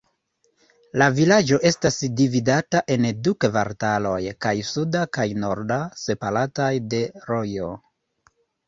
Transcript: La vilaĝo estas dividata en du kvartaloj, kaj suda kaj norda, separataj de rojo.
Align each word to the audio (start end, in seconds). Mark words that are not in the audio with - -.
La 1.01 1.09
vilaĝo 1.17 1.59
estas 1.71 1.99
dividata 2.21 2.81
en 2.97 3.07
du 3.27 3.35
kvartaloj, 3.47 4.17
kaj 4.47 4.57
suda 4.73 5.07
kaj 5.19 5.29
norda, 5.45 5.83
separataj 6.09 6.73
de 6.95 7.07
rojo. 7.31 7.75